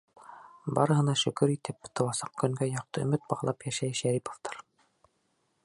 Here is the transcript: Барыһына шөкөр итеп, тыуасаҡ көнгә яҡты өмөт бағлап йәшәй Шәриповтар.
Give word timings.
Барыһына 0.77 1.13
шөкөр 1.23 1.51
итеп, 1.55 1.91
тыуасаҡ 1.99 2.31
көнгә 2.43 2.69
яҡты 2.71 3.05
өмөт 3.09 3.27
бағлап 3.35 3.69
йәшәй 3.69 3.97
Шәриповтар. 4.01 4.59